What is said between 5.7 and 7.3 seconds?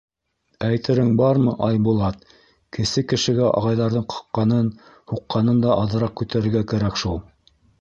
аҙыраҡ күтәрергә кәрәк шул.